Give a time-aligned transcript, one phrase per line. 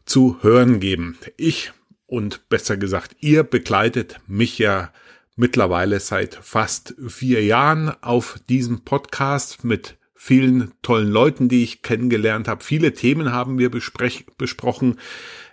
[0.04, 1.18] zu hören geben.
[1.37, 1.73] Ich
[2.06, 4.92] und besser gesagt, ihr begleitet mich ja
[5.34, 12.48] mittlerweile seit fast vier Jahren auf diesem Podcast mit vielen tollen Leuten, die ich kennengelernt
[12.48, 12.64] habe.
[12.64, 14.98] Viele Themen haben wir besprochen.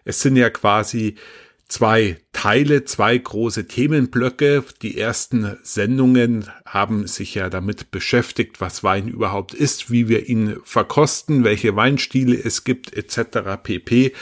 [0.06, 1.16] Es sind ja quasi
[1.68, 4.64] zwei Teile, zwei große Themenblöcke.
[4.82, 10.58] Die ersten Sendungen haben sich ja damit beschäftigt, was Wein überhaupt ist, wie wir ihn
[10.64, 13.62] verkosten, welche Weinstile es gibt, etc.
[13.62, 14.14] pp.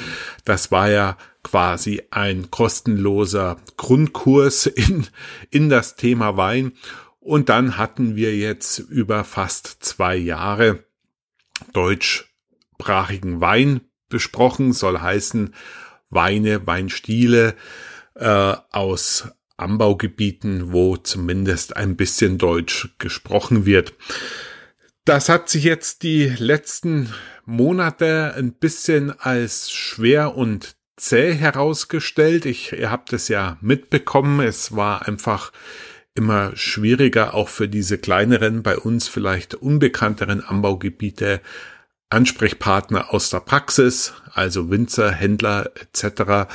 [0.45, 5.08] Das war ja quasi ein kostenloser Grundkurs in,
[5.50, 6.73] in das Thema Wein.
[7.22, 10.84] Und dann hatten wir jetzt über fast zwei Jahre
[11.72, 15.54] deutschsprachigen Wein besprochen, soll heißen
[16.10, 17.56] Weine, Weinstile
[18.16, 23.94] äh, aus Anbaugebieten, wo zumindest ein bisschen Deutsch gesprochen wird.
[25.06, 27.14] Das hat sich jetzt die letzten
[27.46, 32.48] Monate ein bisschen als schwer und zäh herausgestellt.
[32.48, 34.40] Ich, ihr habt es ja mitbekommen.
[34.40, 35.52] Es war einfach
[36.16, 41.42] immer schwieriger, auch für diese kleineren, bei uns vielleicht unbekannteren Anbaugebiete
[42.09, 46.52] Ansprechpartner aus der Praxis, also Winzer, Händler etc.,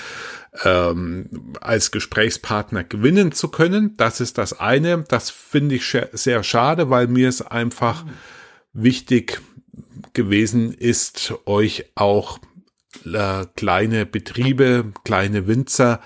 [0.64, 3.97] ähm, als Gesprächspartner gewinnen zu können.
[3.97, 5.04] Das ist das eine.
[5.08, 8.04] Das finde ich sehr schade, weil mir es einfach
[8.72, 9.41] wichtig
[10.12, 12.38] gewesen ist, euch auch
[13.04, 16.00] äh, kleine Betriebe, kleine Winzer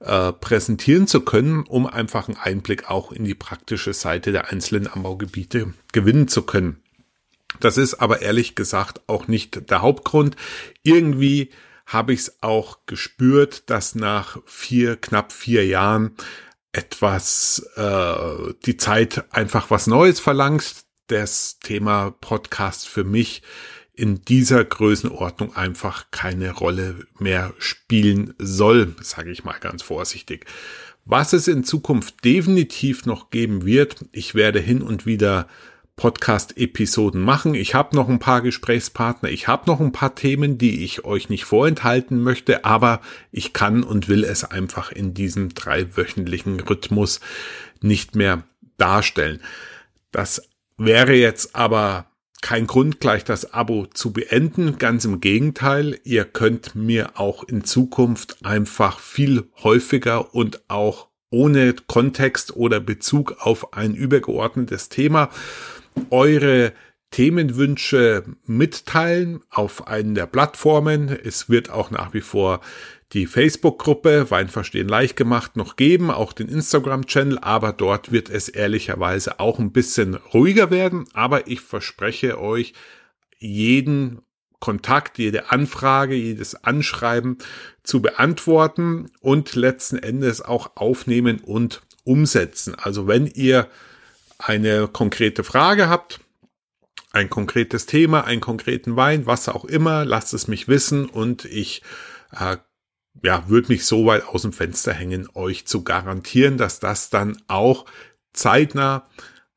[0.00, 4.86] äh, präsentieren zu können, um einfach einen Einblick auch in die praktische Seite der einzelnen
[4.86, 6.82] Anbaugebiete gewinnen zu können.
[7.60, 10.36] Das ist aber ehrlich gesagt auch nicht der Hauptgrund.
[10.82, 11.50] Irgendwie
[11.84, 16.12] habe ich es auch gespürt, dass nach vier, knapp vier Jahren
[16.72, 20.84] etwas äh, die Zeit einfach was Neues verlangt.
[21.08, 23.42] Das Thema Podcast für mich
[24.00, 30.46] in dieser Größenordnung einfach keine Rolle mehr spielen soll, sage ich mal ganz vorsichtig.
[31.04, 35.48] Was es in Zukunft definitiv noch geben wird, ich werde hin und wieder
[35.96, 37.52] Podcast-Episoden machen.
[37.52, 41.28] Ich habe noch ein paar Gesprächspartner, ich habe noch ein paar Themen, die ich euch
[41.28, 43.02] nicht vorenthalten möchte, aber
[43.32, 47.20] ich kann und will es einfach in diesem dreiwöchentlichen Rhythmus
[47.82, 48.44] nicht mehr
[48.78, 49.42] darstellen.
[50.10, 52.09] Das wäre jetzt aber
[52.42, 54.78] kein Grund, gleich das Abo zu beenden.
[54.78, 61.74] Ganz im Gegenteil, ihr könnt mir auch in Zukunft einfach viel häufiger und auch ohne
[61.86, 65.30] Kontext oder Bezug auf ein übergeordnetes Thema
[66.10, 66.72] eure
[67.10, 71.08] Themenwünsche mitteilen auf einen der Plattformen.
[71.08, 72.60] Es wird auch nach wie vor
[73.12, 79.40] die Facebook-Gruppe Weinverstehen leicht gemacht noch geben, auch den Instagram-Channel, aber dort wird es ehrlicherweise
[79.40, 81.06] auch ein bisschen ruhiger werden.
[81.12, 82.72] Aber ich verspreche euch,
[83.38, 84.20] jeden
[84.60, 87.38] Kontakt, jede Anfrage, jedes Anschreiben
[87.82, 92.74] zu beantworten und letzten Endes auch aufnehmen und umsetzen.
[92.76, 93.68] Also wenn ihr
[94.38, 96.20] eine konkrete Frage habt,
[97.12, 101.82] ein konkretes Thema, einen konkreten Wein, was auch immer, lasst es mich wissen und ich
[102.32, 102.56] äh,
[103.22, 107.40] ja, würde mich so weit aus dem Fenster hängen, euch zu garantieren, dass das dann
[107.48, 107.86] auch
[108.32, 109.08] zeitnah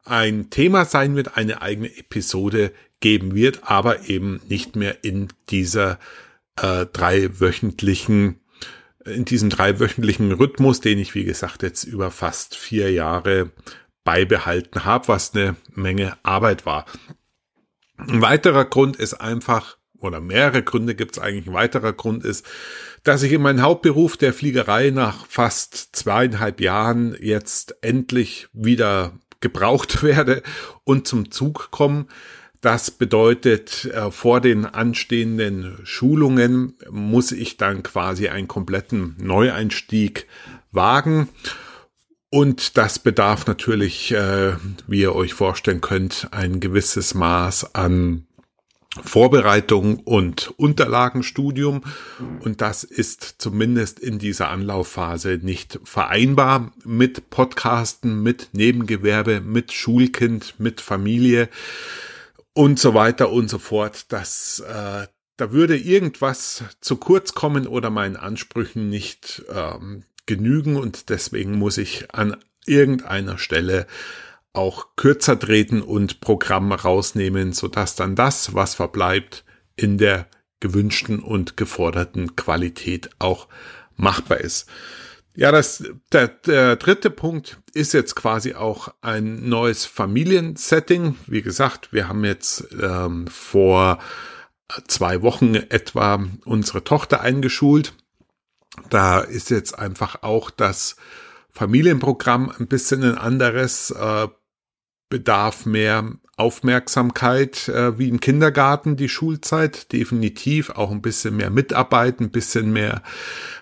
[0.04, 6.00] ein Thema sein wird, eine eigene Episode geben wird, aber eben nicht mehr in dieser
[6.60, 8.40] äh, dreiwöchentlichen,
[9.06, 13.52] in diesem dreiwöchentlichen Rhythmus, den ich, wie gesagt, jetzt über fast vier Jahre
[14.04, 16.86] beibehalten habe, was eine Menge Arbeit war.
[17.98, 22.46] Ein weiterer Grund ist einfach, oder mehrere Gründe gibt es eigentlich, ein weiterer Grund ist,
[23.04, 30.04] dass ich in meinem Hauptberuf der Fliegerei nach fast zweieinhalb Jahren jetzt endlich wieder gebraucht
[30.04, 30.42] werde
[30.84, 32.08] und zum Zug komme.
[32.62, 40.28] Das bedeutet, äh, vor den anstehenden Schulungen muss ich dann quasi einen kompletten Neueinstieg
[40.72, 41.28] wagen.
[42.34, 44.54] Und das bedarf natürlich, äh,
[44.88, 48.26] wie ihr euch vorstellen könnt, ein gewisses Maß an
[49.04, 51.84] Vorbereitung und Unterlagenstudium.
[52.40, 60.56] Und das ist zumindest in dieser Anlaufphase nicht vereinbar mit Podcasten, mit Nebengewerbe, mit Schulkind,
[60.58, 61.50] mit Familie
[62.54, 64.12] und so weiter und so fort.
[64.12, 65.06] Das, äh,
[65.38, 71.78] da würde irgendwas zu kurz kommen oder meinen Ansprüchen nicht ähm, genügen und deswegen muss
[71.78, 73.88] ich an irgendeiner Stelle
[74.54, 79.44] auch kürzer treten und Programme rausnehmen, sodass dann das, was verbleibt,
[79.76, 80.28] in der
[80.60, 83.48] gewünschten und geforderten Qualität auch
[83.96, 84.70] machbar ist.
[85.36, 91.16] Ja, das, der, der dritte Punkt ist jetzt quasi auch ein neues Familiensetting.
[91.26, 93.98] Wie gesagt, wir haben jetzt ähm, vor
[94.88, 97.94] zwei Wochen etwa unsere Tochter eingeschult.
[98.90, 100.96] Da ist jetzt einfach auch das
[101.52, 103.92] Familienprogramm ein bisschen ein anderes.
[103.92, 104.28] Äh,
[105.14, 112.20] bedarf mehr Aufmerksamkeit äh, wie im Kindergarten die Schulzeit, definitiv auch ein bisschen mehr Mitarbeit,
[112.20, 113.04] ein bisschen mehr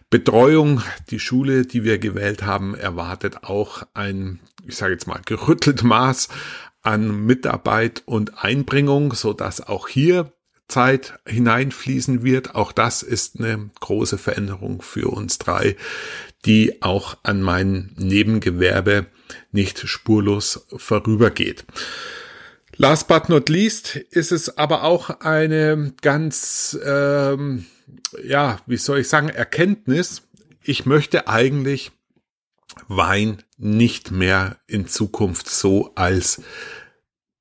[0.09, 0.81] Betreuung.
[1.09, 6.29] Die Schule, die wir gewählt haben, erwartet auch ein, ich sage jetzt mal, gerüttelt Maß
[6.81, 10.31] an Mitarbeit und Einbringung, so dass auch hier
[10.71, 12.55] Zeit hineinfließen wird.
[12.55, 15.75] Auch das ist eine große Veränderung für uns drei,
[16.45, 19.05] die auch an mein Nebengewerbe
[19.51, 21.65] nicht spurlos vorübergeht.
[22.77, 27.65] Last but not least ist es aber auch eine ganz, ähm,
[28.23, 30.23] ja, wie soll ich sagen, Erkenntnis.
[30.63, 31.91] Ich möchte eigentlich
[32.87, 36.41] Wein nicht mehr in Zukunft so als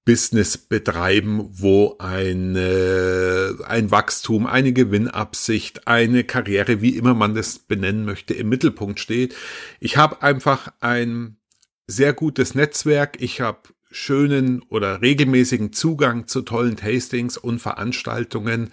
[0.04, 8.04] Business betreiben, wo eine, ein Wachstum, eine Gewinnabsicht, eine Karriere, wie immer man das benennen
[8.04, 9.34] möchte, im Mittelpunkt steht.
[9.78, 11.36] Ich habe einfach ein
[11.86, 13.20] sehr gutes Netzwerk.
[13.20, 13.60] Ich habe
[13.90, 18.70] schönen oder regelmäßigen Zugang zu tollen Tastings und Veranstaltungen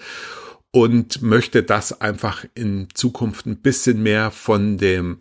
[0.71, 5.18] und möchte das einfach in Zukunft ein bisschen mehr von dem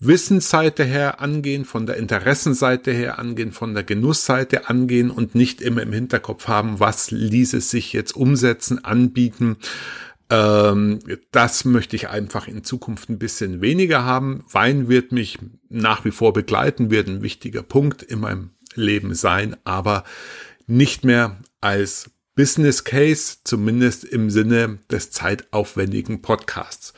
[0.00, 5.82] Wissensseite her angehen, von der Interessenseite her angehen, von der Genussseite angehen und nicht immer
[5.82, 9.58] im Hinterkopf haben, was ließe sich jetzt umsetzen, anbieten.
[10.30, 11.00] Ähm,
[11.32, 14.42] das möchte ich einfach in Zukunft ein bisschen weniger haben.
[14.50, 15.38] Wein wird mich
[15.68, 20.04] nach wie vor begleiten, wird ein wichtiger Punkt in meinem Leben sein, aber
[20.66, 26.94] nicht mehr als Business Case, zumindest im Sinne des zeitaufwendigen Podcasts.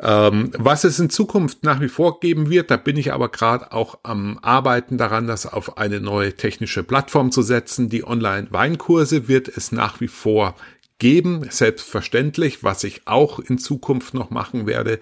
[0.00, 3.72] Ähm, was es in Zukunft nach wie vor geben wird, da bin ich aber gerade
[3.72, 7.88] auch am Arbeiten daran, das auf eine neue technische Plattform zu setzen.
[7.88, 10.56] Die Online-Weinkurse wird es nach wie vor
[10.98, 12.64] geben, selbstverständlich.
[12.64, 14.98] Was ich auch in Zukunft noch machen werde,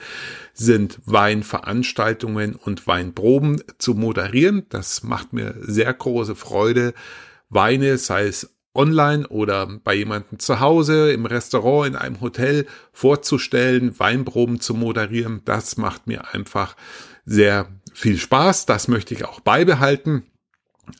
[0.52, 4.66] sind Weinveranstaltungen und Weinproben zu moderieren.
[4.68, 6.92] Das macht mir sehr große Freude.
[7.48, 13.98] Weine, sei es online oder bei jemandem zu Hause, im Restaurant, in einem Hotel vorzustellen,
[13.98, 15.42] Weinproben zu moderieren.
[15.44, 16.76] Das macht mir einfach
[17.24, 18.66] sehr viel Spaß.
[18.66, 20.24] Das möchte ich auch beibehalten,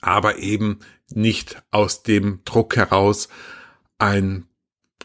[0.00, 0.80] aber eben
[1.10, 3.28] nicht aus dem Druck heraus
[3.98, 4.46] ein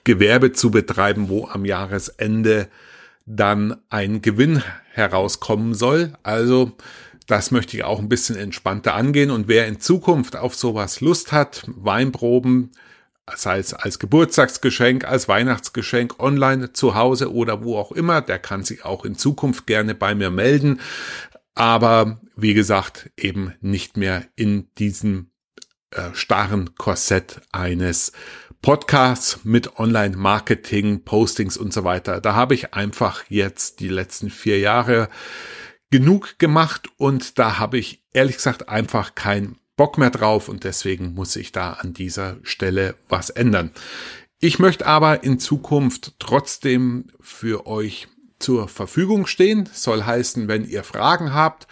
[0.03, 2.69] Gewerbe zu betreiben, wo am Jahresende
[3.25, 6.13] dann ein Gewinn herauskommen soll.
[6.23, 6.71] Also
[7.27, 9.31] das möchte ich auch ein bisschen entspannter angehen.
[9.31, 12.71] Und wer in Zukunft auf sowas Lust hat, Weinproben,
[13.35, 18.63] sei es als Geburtstagsgeschenk, als Weihnachtsgeschenk, online, zu Hause oder wo auch immer, der kann
[18.63, 20.79] sich auch in Zukunft gerne bei mir melden.
[21.53, 25.31] Aber wie gesagt, eben nicht mehr in diesem
[25.91, 28.13] äh, starren Korsett eines
[28.61, 32.21] Podcasts mit Online-Marketing, Postings und so weiter.
[32.21, 35.09] Da habe ich einfach jetzt die letzten vier Jahre
[35.89, 41.13] genug gemacht und da habe ich ehrlich gesagt einfach keinen Bock mehr drauf und deswegen
[41.13, 43.71] muss ich da an dieser Stelle was ändern.
[44.39, 48.07] Ich möchte aber in Zukunft trotzdem für euch
[48.39, 49.69] zur Verfügung stehen.
[49.71, 51.67] Soll heißen, wenn ihr Fragen habt,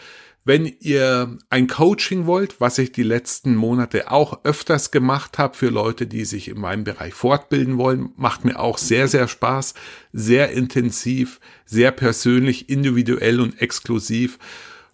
[0.45, 5.69] wenn ihr ein Coaching wollt, was ich die letzten Monate auch öfters gemacht habe für
[5.69, 9.73] Leute, die sich in meinem Bereich fortbilden wollen, macht mir auch sehr, sehr Spaß,
[10.13, 14.37] sehr intensiv, sehr persönlich, individuell und exklusiv.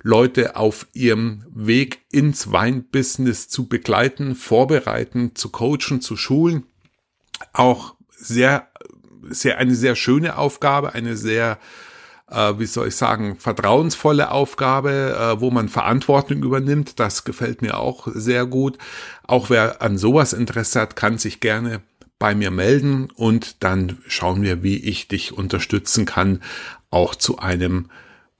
[0.01, 6.63] Leute auf ihrem Weg ins Weinbusiness zu begleiten, vorbereiten, zu coachen, zu schulen.
[7.51, 8.69] Auch sehr,
[9.29, 11.59] sehr, eine sehr schöne Aufgabe, eine sehr
[12.31, 16.99] äh, wie soll ich sagen, vertrauensvolle Aufgabe, äh, wo man Verantwortung übernimmt.
[16.99, 18.77] Das gefällt mir auch sehr gut.
[19.27, 21.81] Auch wer an sowas Interesse hat, kann sich gerne
[22.19, 26.41] bei mir melden und dann schauen wir, wie ich dich unterstützen kann,
[26.91, 27.89] auch zu einem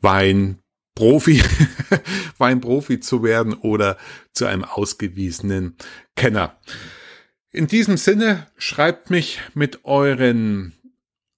[0.02, 1.42] Weinprofi,
[2.38, 3.98] Weinprofi zu werden oder
[4.34, 5.78] zu einem ausgewiesenen
[6.16, 6.56] Kenner.
[7.52, 10.74] In diesem Sinne schreibt mich mit euren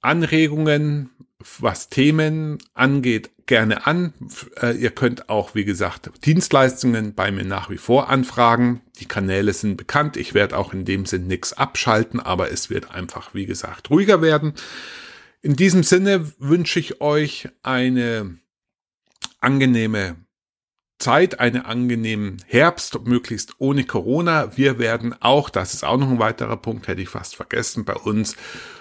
[0.01, 1.11] Anregungen,
[1.59, 4.13] was Themen angeht, gerne an.
[4.61, 8.81] Äh, ihr könnt auch, wie gesagt, Dienstleistungen bei mir nach wie vor anfragen.
[8.99, 10.17] Die Kanäle sind bekannt.
[10.17, 14.21] Ich werde auch in dem Sinn nichts abschalten, aber es wird einfach, wie gesagt, ruhiger
[14.21, 14.53] werden.
[15.41, 18.37] In diesem Sinne wünsche ich euch eine
[19.41, 20.15] angenehme
[20.99, 24.55] Zeit, einen angenehmen Herbst, möglichst ohne Corona.
[24.55, 27.95] Wir werden auch, das ist auch noch ein weiterer Punkt, hätte ich fast vergessen, bei
[27.95, 28.37] uns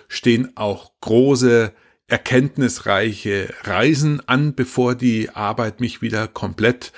[0.07, 1.73] stehen auch große
[2.13, 6.93] erkenntnisreiche Reisen an, bevor die Arbeit mich wieder komplett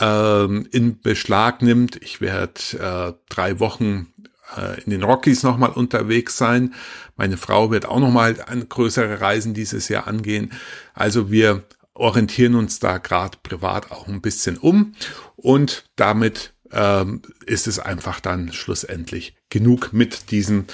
[0.00, 1.96] ähm, in Beschlag nimmt.
[1.96, 4.14] Ich werde äh, drei Wochen
[4.56, 6.72] äh, in den Rockies nochmal unterwegs sein.
[7.16, 10.52] Meine Frau wird auch nochmal größere Reisen dieses Jahr angehen.
[10.94, 14.94] Also wir orientieren uns da gerade privat auch ein bisschen um
[15.36, 20.64] und damit ähm, ist es einfach dann schlussendlich genug mit diesem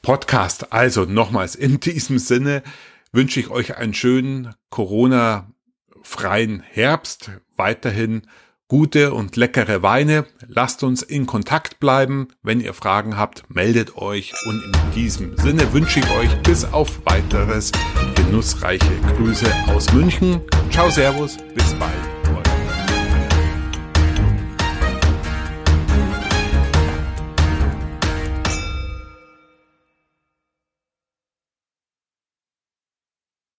[0.00, 0.72] Podcast.
[0.72, 2.62] Also nochmals in diesem Sinne,
[3.12, 7.30] wünsche ich euch einen schönen Corona-freien Herbst.
[7.56, 8.22] Weiterhin
[8.68, 10.24] gute und leckere Weine.
[10.48, 12.28] Lasst uns in Kontakt bleiben.
[12.42, 14.32] Wenn ihr Fragen habt, meldet euch.
[14.48, 17.70] Und in diesem Sinne wünsche ich euch bis auf weiteres
[18.14, 20.40] genussreiche Grüße aus München.
[20.70, 22.21] Ciao, Servus, bis bald.